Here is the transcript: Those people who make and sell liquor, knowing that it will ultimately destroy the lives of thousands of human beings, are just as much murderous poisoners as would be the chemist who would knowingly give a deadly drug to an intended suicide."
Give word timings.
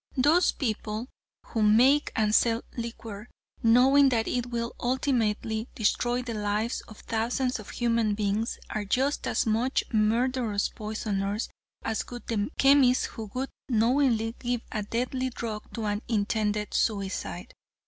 Those 0.17 0.51
people 0.51 1.09
who 1.45 1.61
make 1.61 2.11
and 2.15 2.33
sell 2.33 2.63
liquor, 2.75 3.29
knowing 3.61 4.09
that 4.09 4.27
it 4.27 4.47
will 4.47 4.73
ultimately 4.79 5.67
destroy 5.75 6.23
the 6.23 6.33
lives 6.33 6.81
of 6.87 7.01
thousands 7.01 7.59
of 7.59 7.69
human 7.69 8.15
beings, 8.15 8.57
are 8.71 8.83
just 8.83 9.27
as 9.27 9.45
much 9.45 9.83
murderous 9.93 10.69
poisoners 10.69 11.49
as 11.83 12.07
would 12.09 12.25
be 12.25 12.35
the 12.35 12.49
chemist 12.57 13.05
who 13.13 13.29
would 13.35 13.51
knowingly 13.69 14.33
give 14.39 14.61
a 14.71 14.81
deadly 14.81 15.29
drug 15.29 15.71
to 15.75 15.85
an 15.85 16.01
intended 16.07 16.73
suicide." 16.73 17.53